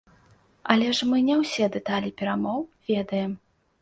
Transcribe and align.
Але 0.75 0.87
ж 0.99 1.09
мы 1.11 1.17
не 1.29 1.35
ўсе 1.41 1.65
дэталі 1.75 2.09
перамоў 2.23 2.59
ведаем. 2.89 3.37